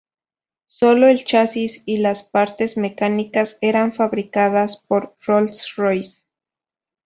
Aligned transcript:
Solo 0.65 1.05
el 1.09 1.25
chasis 1.25 1.83
y 1.85 1.97
las 1.97 2.23
parte 2.23 2.65
mecánicas 2.75 3.59
eran 3.61 3.91
fabricadas 3.91 4.77
por 4.77 5.15
Rolls-Royce. 5.27 6.23